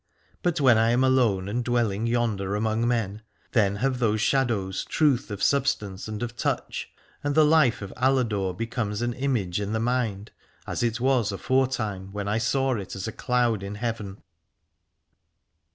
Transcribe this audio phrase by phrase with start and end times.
[0.41, 5.29] But when I am alone and dwelling yonder among men, then have those shadows truth
[5.29, 6.89] of sub stance and of touch,
[7.23, 10.31] and the life of Aladore becomes an image in the mind,
[10.65, 14.23] as it was aforetime when I saw it as a cloud in heaven.